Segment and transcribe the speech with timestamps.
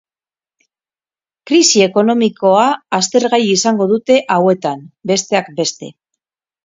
[1.51, 2.65] Krisi ekomikoa
[3.01, 5.93] aztergai izango dute hauetan, besteak beste.